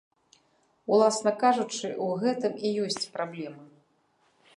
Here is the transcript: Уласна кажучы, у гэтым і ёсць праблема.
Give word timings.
Уласна 0.95 1.33
кажучы, 1.43 1.87
у 2.05 2.07
гэтым 2.23 2.53
і 2.69 2.73
ёсць 2.87 3.09
праблема. 3.19 3.63